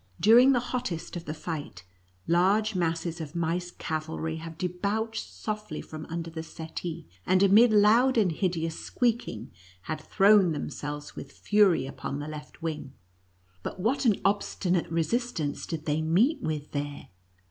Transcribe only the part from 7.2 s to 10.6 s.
and amid loud and hideous squeaking had thrown